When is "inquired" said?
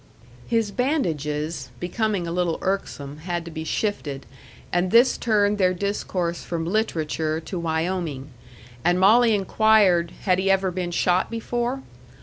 9.35-10.11